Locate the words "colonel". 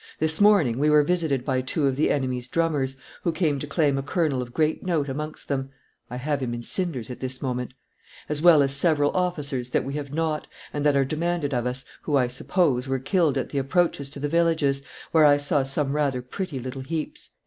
4.01-4.41